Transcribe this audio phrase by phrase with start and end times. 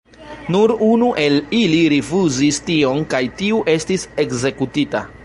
[0.53, 5.05] Nur unu el ili rifuzis tion kaj tiu estis ekzekutita.